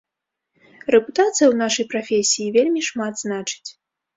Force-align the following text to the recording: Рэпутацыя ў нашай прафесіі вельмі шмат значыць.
Рэпутацыя 0.95 1.45
ў 1.49 1.55
нашай 1.63 1.85
прафесіі 1.91 2.53
вельмі 2.59 2.81
шмат 2.89 3.13
значыць. 3.25 3.67